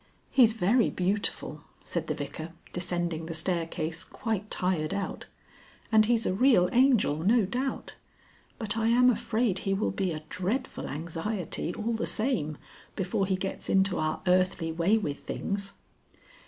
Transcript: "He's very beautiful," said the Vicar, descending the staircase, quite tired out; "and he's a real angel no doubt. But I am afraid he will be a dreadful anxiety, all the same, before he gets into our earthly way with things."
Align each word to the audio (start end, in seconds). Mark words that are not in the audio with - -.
"He's 0.31 0.53
very 0.53 0.89
beautiful," 0.89 1.61
said 1.83 2.07
the 2.07 2.15
Vicar, 2.15 2.53
descending 2.73 3.27
the 3.27 3.35
staircase, 3.35 4.03
quite 4.03 4.49
tired 4.49 4.95
out; 4.95 5.27
"and 5.91 6.05
he's 6.05 6.25
a 6.25 6.33
real 6.33 6.69
angel 6.71 7.17
no 7.17 7.45
doubt. 7.45 7.93
But 8.57 8.75
I 8.77 8.87
am 8.87 9.11
afraid 9.11 9.59
he 9.59 9.75
will 9.75 9.91
be 9.91 10.11
a 10.11 10.23
dreadful 10.27 10.87
anxiety, 10.87 11.71
all 11.75 11.93
the 11.93 12.07
same, 12.07 12.57
before 12.95 13.27
he 13.27 13.35
gets 13.35 13.69
into 13.69 13.99
our 13.99 14.23
earthly 14.25 14.71
way 14.71 14.97
with 14.97 15.19
things." 15.19 15.73